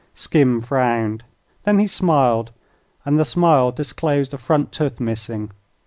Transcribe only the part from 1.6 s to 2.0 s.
Then he